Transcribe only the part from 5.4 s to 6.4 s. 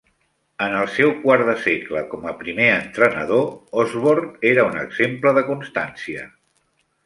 de constància.